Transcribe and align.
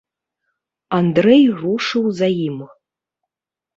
Андрэй 0.99 1.43
рушыў 1.59 2.05
за 2.21 2.27
ім. 2.49 2.57